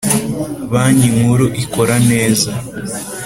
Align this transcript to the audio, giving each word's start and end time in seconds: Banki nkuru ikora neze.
Banki 0.71 1.07
nkuru 1.15 1.45
ikora 1.63 1.95
neze. 2.09 2.49